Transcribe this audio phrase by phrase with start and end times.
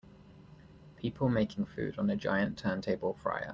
[0.95, 3.49] People making food on a giant turntable fryer.